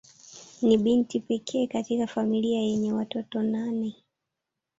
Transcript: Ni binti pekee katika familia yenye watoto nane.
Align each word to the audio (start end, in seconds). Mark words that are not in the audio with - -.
Ni 0.61 0.77
binti 0.77 1.19
pekee 1.19 1.67
katika 1.67 2.07
familia 2.07 2.59
yenye 2.59 2.93
watoto 2.93 3.41
nane. 3.43 3.95